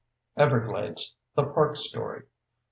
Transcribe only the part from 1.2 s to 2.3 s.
The Park Story.